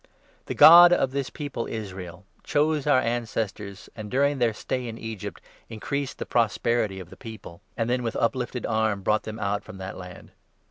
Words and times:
The 0.47 0.55
God 0.55 0.91
of 0.91 1.11
this 1.11 1.29
people 1.29 1.67
Israel 1.67 2.25
chose 2.43 2.85
17 2.85 2.91
our 2.91 3.07
ancestors, 3.17 3.87
and 3.95 4.09
during 4.09 4.39
their 4.39 4.51
stay 4.51 4.87
in 4.87 4.97
Egypt 4.97 5.41
increased 5.69 6.17
the 6.17 6.25
prosperity 6.25 6.99
of 6.99 7.11
the 7.11 7.15
people, 7.15 7.61
and 7.77 7.87
then' 7.87 8.01
with 8.03 8.15
uplifted 8.15 8.65
arm 8.65 9.03
brought 9.03 9.25
them 9.25 9.37
out 9.37 9.63
from 9.63 9.77
that 9.77 9.95
land.' 9.97 10.31